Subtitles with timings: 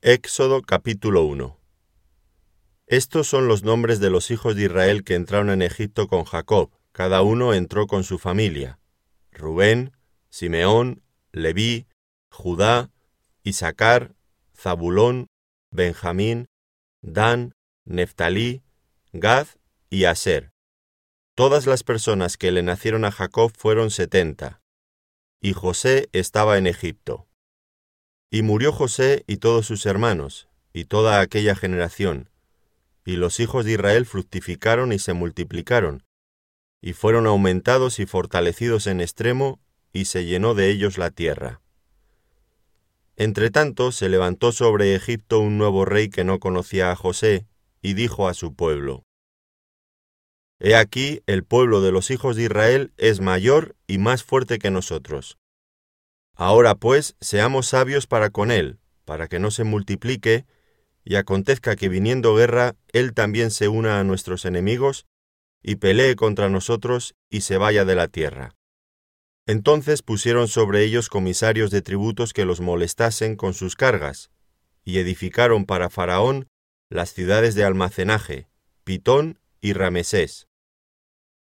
[0.00, 1.58] Éxodo capítulo 1
[2.86, 6.70] Estos son los nombres de los hijos de Israel que entraron en Egipto con Jacob,
[6.92, 8.78] cada uno entró con su familia.
[9.32, 9.96] Rubén,
[10.30, 11.88] Simeón, Leví,
[12.30, 12.92] Judá,
[13.42, 14.14] Isaacar,
[14.56, 15.26] Zabulón,
[15.72, 16.46] Benjamín,
[17.02, 18.62] Dan, Neftalí,
[19.12, 19.48] Gad
[19.90, 20.52] y Aser.
[21.34, 24.60] Todas las personas que le nacieron a Jacob fueron setenta.
[25.40, 27.27] Y José estaba en Egipto.
[28.30, 32.28] Y murió José y todos sus hermanos, y toda aquella generación,
[33.04, 36.04] y los hijos de Israel fructificaron y se multiplicaron,
[36.82, 39.60] y fueron aumentados y fortalecidos en extremo,
[39.94, 41.62] y se llenó de ellos la tierra.
[43.16, 47.46] Entretanto se levantó sobre Egipto un nuevo rey que no conocía a José,
[47.80, 49.04] y dijo a su pueblo,
[50.60, 54.70] He aquí el pueblo de los hijos de Israel es mayor y más fuerte que
[54.70, 55.38] nosotros.
[56.40, 60.46] Ahora pues seamos sabios para con él, para que no se multiplique,
[61.04, 65.04] y acontezca que viniendo guerra, él también se una a nuestros enemigos,
[65.64, 68.54] y pelee contra nosotros, y se vaya de la tierra.
[69.46, 74.30] Entonces pusieron sobre ellos comisarios de tributos que los molestasen con sus cargas,
[74.84, 76.46] y edificaron para Faraón
[76.88, 78.48] las ciudades de almacenaje,
[78.84, 80.46] Pitón y Ramesés.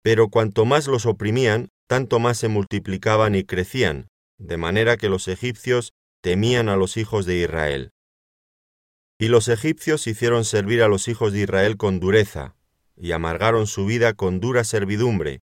[0.00, 5.28] Pero cuanto más los oprimían, tanto más se multiplicaban y crecían, de manera que los
[5.28, 7.92] egipcios temían a los hijos de Israel.
[9.18, 12.56] Y los egipcios hicieron servir a los hijos de Israel con dureza,
[12.96, 15.40] y amargaron su vida con dura servidumbre,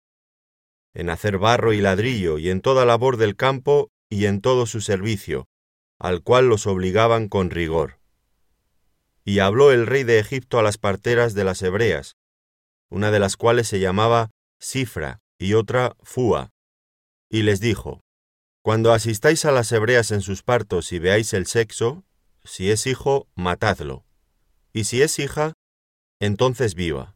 [0.95, 4.81] en hacer barro y ladrillo, y en toda labor del campo, y en todo su
[4.81, 5.49] servicio,
[5.99, 7.99] al cual los obligaban con rigor.
[9.25, 12.17] Y habló el rey de Egipto a las parteras de las hebreas,
[12.91, 16.51] una de las cuales se llamaba Sifra y otra Fua,
[17.29, 18.04] y les dijo,
[18.65, 22.03] cuando asistáis a las hebreas en sus partos y veáis el sexo,
[22.45, 24.07] si es hijo, matadlo,
[24.73, 25.53] y si es hija,
[26.19, 27.15] entonces viva.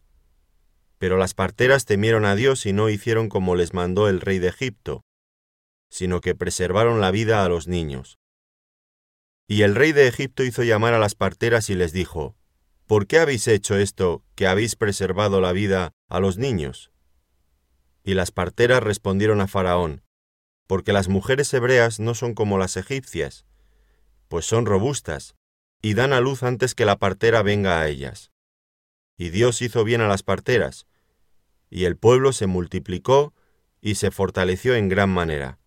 [0.98, 4.48] Pero las parteras temieron a Dios y no hicieron como les mandó el rey de
[4.48, 5.06] Egipto,
[5.88, 8.18] sino que preservaron la vida a los niños.
[9.46, 12.36] Y el rey de Egipto hizo llamar a las parteras y les dijo,
[12.86, 16.92] ¿Por qué habéis hecho esto, que habéis preservado la vida a los niños?
[18.04, 20.02] Y las parteras respondieron a Faraón,
[20.68, 23.46] porque las mujeres hebreas no son como las egipcias,
[24.28, 25.34] pues son robustas,
[25.80, 28.30] y dan a luz antes que la partera venga a ellas.
[29.16, 30.86] Y Dios hizo bien a las parteras,
[31.70, 33.32] y el pueblo se multiplicó
[33.80, 35.58] y se fortaleció en gran manera.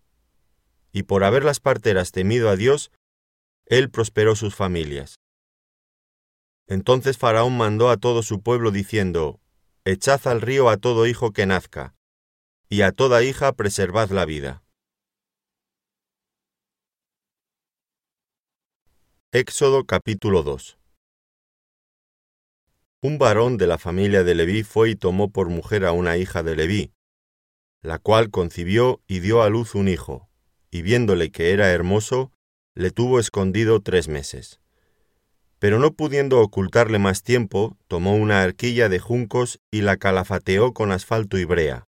[0.92, 2.92] Y por haber las parteras temido a Dios,
[3.66, 5.16] Él prosperó sus familias.
[6.68, 9.40] Entonces Faraón mandó a todo su pueblo diciendo,
[9.84, 11.96] Echad al río a todo hijo que nazca,
[12.70, 14.62] y a toda hija preservad la vida.
[19.34, 20.78] Éxodo capítulo 2
[23.02, 26.44] Un varón de la familia de Leví fue y tomó por mujer a una hija
[26.44, 26.92] de Leví,
[27.82, 30.28] la cual concibió y dio a luz un hijo,
[30.70, 32.34] y viéndole que era hermoso,
[32.76, 34.60] le tuvo escondido tres meses.
[35.60, 40.92] Pero no pudiendo ocultarle más tiempo, tomó una arquilla de juncos y la calafateó con
[40.92, 41.88] asfalto y brea,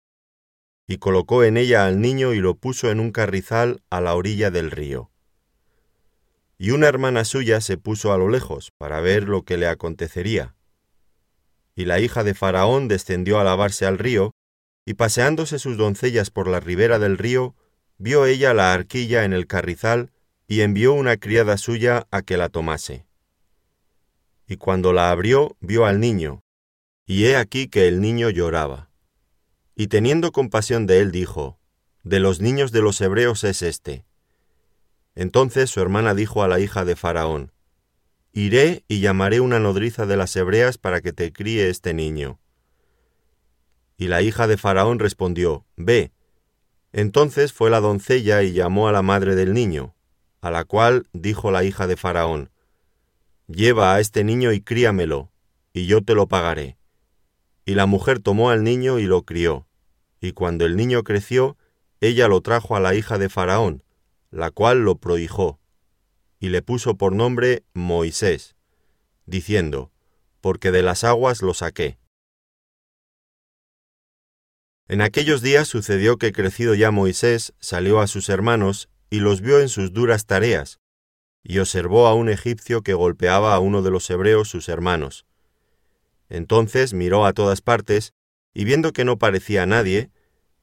[0.87, 4.49] y colocó en ella al niño y lo puso en un carrizal a la orilla
[4.49, 5.12] del río
[6.63, 10.55] y una hermana suya se puso a lo lejos para ver lo que le acontecería.
[11.75, 14.31] Y la hija de Faraón descendió a lavarse al río,
[14.85, 17.53] y paseándose sus doncellas por la ribera del río,
[17.97, 20.13] vio ella la arquilla en el carrizal
[20.47, 23.05] y envió una criada suya a que la tomase.
[24.47, 26.43] Y cuando la abrió, vio al niño,
[27.05, 28.89] y he aquí que el niño lloraba.
[29.75, 31.59] Y teniendo compasión de él, dijo,
[32.03, 34.05] De los niños de los hebreos es este
[35.15, 37.51] entonces su hermana dijo a la hija de Faraón,
[38.31, 42.39] Iré y llamaré una nodriza de las hebreas para que te críe este niño.
[43.95, 46.11] Y la hija de Faraón respondió, Ve.
[46.91, 49.95] Entonces fue la doncella y llamó a la madre del niño,
[50.41, 52.49] a la cual dijo la hija de Faraón,
[53.47, 55.31] Lleva a este niño y críamelo,
[55.73, 56.77] y yo te lo pagaré.
[57.65, 59.67] Y la mujer tomó al niño y lo crió,
[60.19, 61.55] y cuando el niño creció,
[62.01, 63.82] ella lo trajo a la hija de Faraón,
[64.33, 65.59] la cual lo prohijó,
[66.39, 68.55] y le puso por nombre Moisés,
[69.27, 69.91] diciendo,
[70.41, 71.99] porque de las aguas lo saqué.
[74.87, 79.59] En aquellos días sucedió que crecido ya Moisés salió a sus hermanos y los vio
[79.59, 80.79] en sus duras tareas,
[81.43, 85.27] y observó a un egipcio que golpeaba a uno de los hebreos sus hermanos.
[86.27, 88.13] Entonces miró a todas partes,
[88.51, 90.09] y viendo que no parecía nadie,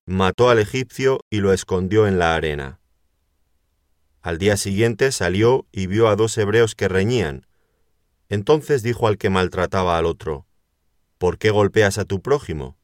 [0.07, 2.80] mató al egipcio y lo escondió en la arena.
[4.23, 7.47] Al día siguiente salió y vio a dos hebreos que reñían,
[8.29, 10.47] Entonces dijo al que maltrataba al otro,
[11.17, 12.77] ¿Por qué golpeas a tu prójimo?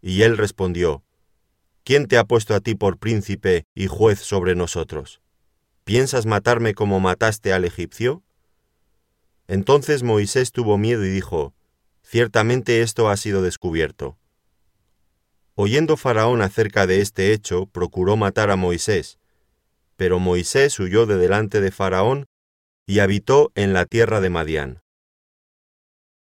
[0.00, 1.04] Y él respondió,
[1.84, 5.20] ¿Quién te ha puesto a ti por príncipe y juez sobre nosotros?
[5.84, 8.22] ¿Piensas matarme como mataste al egipcio?
[9.48, 11.54] Entonces Moisés tuvo miedo y dijo,
[12.02, 14.16] Ciertamente esto ha sido descubierto.
[15.56, 19.18] Oyendo Faraón acerca de este hecho, procuró matar a Moisés,
[19.96, 22.26] pero Moisés huyó de delante de Faraón
[22.86, 24.82] y habitó en la tierra de Madián.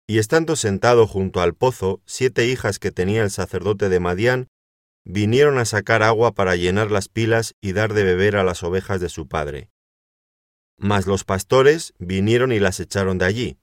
[0.07, 4.49] Y estando sentado junto al pozo, siete hijas que tenía el sacerdote de Madián
[5.05, 9.01] vinieron a sacar agua para llenar las pilas y dar de beber a las ovejas
[9.01, 9.71] de su padre.
[10.77, 13.59] Mas los pastores vinieron y las echaron de allí.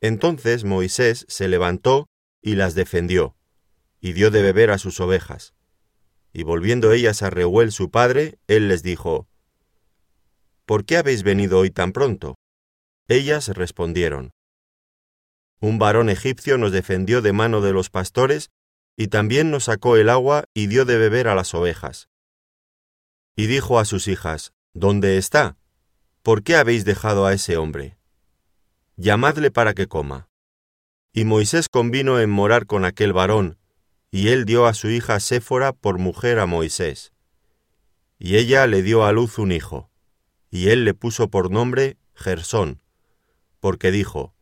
[0.00, 2.08] Entonces Moisés se levantó
[2.40, 3.36] y las defendió,
[4.00, 5.54] y dio de beber a sus ovejas.
[6.32, 9.26] Y volviendo ellas a Reuel su padre, él les dijo,
[10.66, 12.36] ¿Por qué habéis venido hoy tan pronto?
[13.08, 14.32] Ellas respondieron,
[15.60, 18.50] Un varón egipcio nos defendió de mano de los pastores,
[18.96, 22.08] y también nos sacó el agua y dio de beber a las ovejas.
[23.36, 25.56] Y dijo a sus hijas, ¿Dónde está?
[26.22, 27.96] ¿Por qué habéis dejado a ese hombre?
[28.96, 30.28] Llamadle para que coma.
[31.12, 33.58] Y Moisés convino en morar con aquel varón,
[34.10, 37.12] y él dio a su hija Séfora por mujer a Moisés.
[38.18, 39.88] Y ella le dio a luz un hijo
[40.50, 42.80] y él le puso por nombre Gersón,
[43.60, 44.34] porque dijo,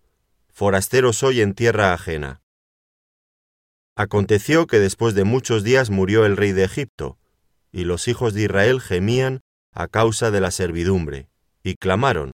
[0.52, 2.42] Forastero soy en tierra ajena.
[3.96, 7.18] Aconteció que después de muchos días murió el rey de Egipto,
[7.72, 9.40] y los hijos de Israel gemían
[9.72, 11.28] a causa de la servidumbre,
[11.62, 12.32] y clamaron,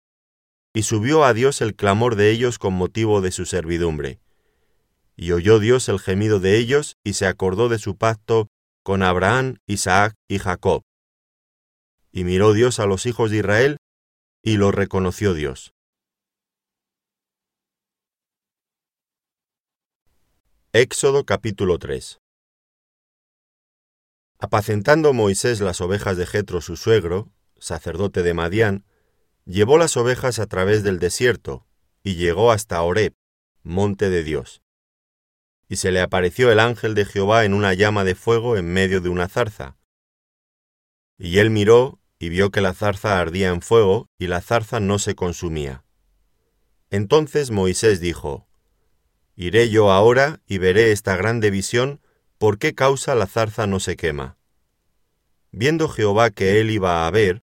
[0.72, 4.20] y subió a Dios el clamor de ellos con motivo de su servidumbre.
[5.20, 8.47] Y oyó Dios el gemido de ellos, y se acordó de su pacto
[8.85, 10.85] con Abraham, Isaac y Jacob,
[12.12, 13.79] y miró Dios a los hijos de Israel,
[14.44, 15.75] y lo reconoció Dios.
[20.73, 22.21] Éxodo capítulo 3
[24.38, 28.85] Apacentando Moisés las ovejas de Jetro su suegro, sacerdote de Madián,
[29.47, 31.67] llevó las ovejas a través del desierto,
[32.05, 33.14] y llegó hasta Horeb,
[33.64, 34.62] monte de Dios.
[35.69, 39.00] Y se le apareció el ángel de Jehová en una llama de fuego en medio
[39.00, 39.79] de una zarza,
[41.19, 45.00] y él miró y vio que la zarza ardía en fuego y la zarza no
[45.00, 45.85] se consumía.
[46.91, 48.49] Entonces Moisés dijo,
[49.35, 52.00] Iré yo ahora y veré esta grande visión,
[52.38, 54.38] por qué causa la zarza no se quema.
[55.50, 57.43] Viendo Jehová que él iba a ver,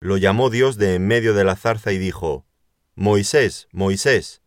[0.00, 2.46] lo llamó Dios de en medio de la zarza y dijo,
[2.94, 4.42] Moisés, Moisés.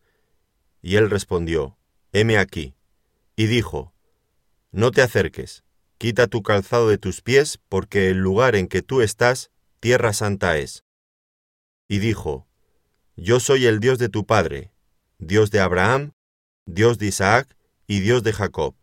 [0.80, 1.78] Y él respondió,
[2.12, 2.74] Heme aquí.
[3.42, 3.92] Y dijo,
[4.70, 5.64] No te acerques,
[5.98, 9.50] Quita tu calzado de tus pies, porque el lugar en que tú estás,
[9.80, 10.84] tierra santa es.
[11.88, 12.46] Y dijo,
[13.16, 14.72] Yo soy el Dios de tu Padre,
[15.18, 16.12] Dios de Abraham,
[16.66, 17.56] Dios de Isaac
[17.88, 18.76] y Dios de Jacob.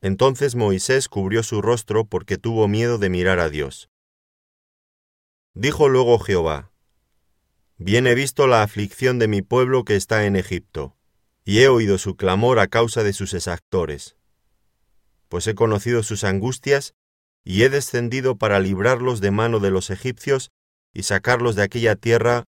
[0.00, 3.88] Entonces Moisés cubrió su rostro porque tuvo miedo de mirar a Dios.
[5.54, 6.72] Dijo luego Jehová,
[7.76, 10.97] Bien he visto la aflicción de mi pueblo que está en Egipto,
[11.48, 14.18] y he oído su clamor a causa de sus exactores
[15.28, 16.94] pues he conocido sus angustias,
[17.44, 20.50] y he descendido para librarlos de mano de los egipcios
[20.92, 22.44] y sacarlos de aquella tierra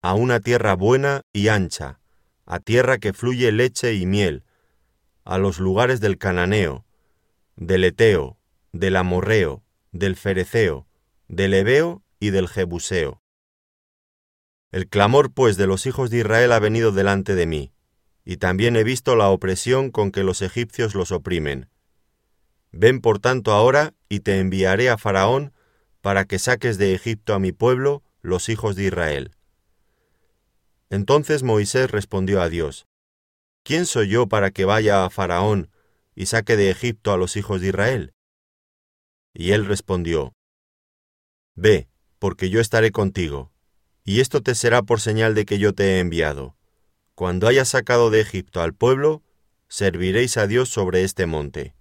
[0.00, 2.00] a una tierra buena y ancha,
[2.46, 4.44] a tierra que fluye leche y miel,
[5.24, 6.86] a los lugares del cananeo,
[7.56, 8.38] del eteo,
[8.72, 10.86] del amorreo, del fereceo,
[11.26, 13.20] del ebeo y del jebuseo.
[14.70, 17.72] El clamor pues de los hijos de Israel ha venido delante de mí,
[18.30, 21.70] y también he visto la opresión con que los egipcios los oprimen
[22.72, 25.54] Ven por tanto ahora y te enviaré a Faraón
[26.02, 29.34] para que saques de Egipto a mi pueblo, los hijos de Israel.
[30.90, 32.86] Entonces Moisés respondió a Dios,
[33.62, 35.70] ¿Quién soy yo para que vaya a Faraón
[36.14, 38.12] y saque de Egipto a los hijos de Israel?
[39.32, 40.34] Y él respondió,
[41.54, 43.50] Ve, porque yo estaré contigo,
[44.04, 46.57] y esto te será por señal de que yo te he enviado.
[47.18, 49.24] Cuando hayas sacado de Egipto al pueblo,
[49.66, 51.74] serviréis a Dios sobre este monte.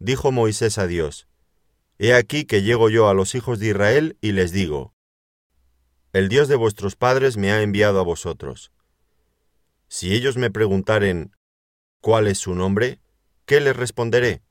[0.00, 1.28] Dijo Moisés a Dios,
[2.00, 4.92] He aquí que llego yo a los hijos de Israel y les digo,
[6.12, 8.72] El Dios de vuestros padres me ha enviado a vosotros.
[9.86, 11.30] Si ellos me preguntaren,
[12.00, 13.00] ¿cuál es su nombre?
[13.46, 14.42] ¿Qué les responderé?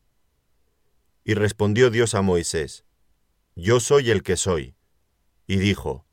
[1.25, 2.85] Y respondió Dios a Moisés,
[3.57, 4.77] Yo soy el que soy.
[5.45, 6.05] Y dijo,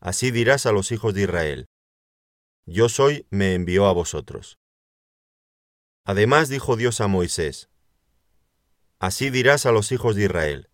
[0.00, 1.66] Así dirás a los hijos de Israel,
[2.66, 4.58] Yo soy me envió a vosotros.
[6.06, 7.68] Además dijo Dios a Moisés,
[8.98, 10.70] Así dirás a los hijos de Israel,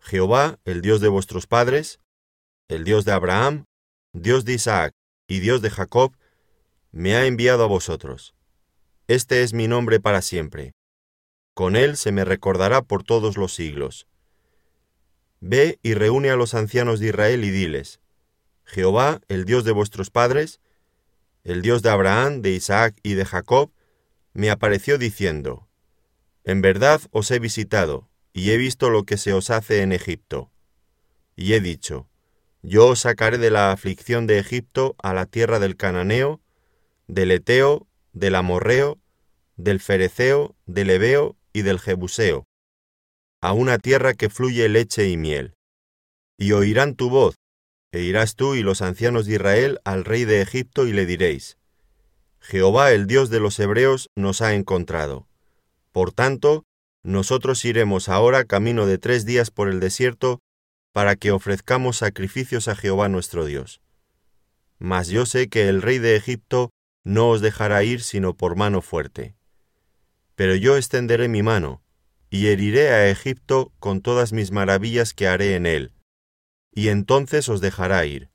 [0.00, 2.00] Jehová, el Dios de vuestros padres,
[2.68, 3.64] el Dios de Abraham,
[4.12, 4.92] Dios de Isaac
[5.28, 6.16] y Dios de Jacob,
[6.90, 8.34] me ha enviado a vosotros.
[9.06, 10.72] Este es mi nombre para siempre.
[11.54, 14.08] Con él se me recordará por todos los siglos.
[15.40, 18.00] Ve y reúne a los ancianos de Israel y diles,
[18.64, 20.60] Jehová, el Dios de vuestros padres,
[21.44, 23.70] el Dios de Abraham, de Isaac y de Jacob,
[24.32, 25.68] me apareció diciendo,
[26.42, 30.50] En verdad os he visitado, y he visto lo que se os hace en Egipto.
[31.36, 32.08] Y he dicho,
[32.62, 36.40] Yo os sacaré de la aflicción de Egipto a la tierra del Cananeo,
[37.06, 38.98] del Eteo, del Amorreo,
[39.56, 42.46] del Fereceo, del Ebeo y del Jebuseo,
[43.42, 45.54] a una tierra que fluye leche y miel.
[46.38, 47.36] Y oirán tu voz,
[47.94, 51.58] e irás tú y los ancianos de Israel al rey de Egipto y le diréis,
[52.40, 55.28] Jehová el Dios de los Hebreos nos ha encontrado.
[55.92, 56.64] Por tanto,
[57.04, 60.40] nosotros iremos ahora camino de tres días por el desierto
[60.92, 63.80] para que ofrezcamos sacrificios a Jehová nuestro Dios.
[64.80, 66.70] Mas yo sé que el rey de Egipto
[67.04, 69.36] no os dejará ir sino por mano fuerte.
[70.34, 71.80] Pero yo extenderé mi mano,
[72.28, 75.92] y heriré a Egipto con todas mis maravillas que haré en él,
[76.74, 78.30] y entonces os dejará ir.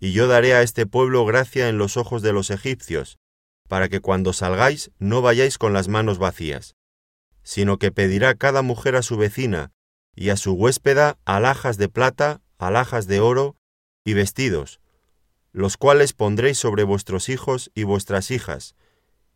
[0.00, 3.18] Y yo daré a este pueblo gracia en los ojos de los egipcios,
[3.68, 6.76] para que cuando salgáis no vayáis con las manos vacías,
[7.42, 9.72] sino que pedirá cada mujer a su vecina
[10.14, 13.56] y a su huéspeda alhajas de plata, alhajas de oro
[14.04, 14.80] y vestidos,
[15.52, 18.74] los cuales pondréis sobre vuestros hijos y vuestras hijas,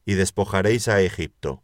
[0.04, 1.60] y despojaréis a Egipto.